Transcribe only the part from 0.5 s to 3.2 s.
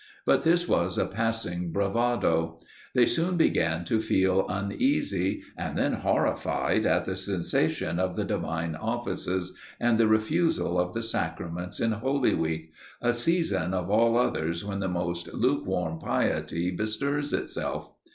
was a passing bravado. They